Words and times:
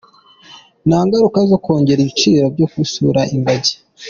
Nta 0.87 0.99
ngaruka 1.05 1.39
zo 1.49 1.57
kongera 1.63 1.99
ibiciro 2.01 2.45
byo 2.55 2.67
gusura 2.73 3.21
ingagi. 3.35 3.73